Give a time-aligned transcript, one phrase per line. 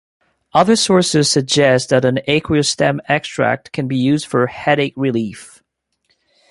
[0.53, 5.61] Other sources suggest that an aqueous stem extract can be used for headache relief.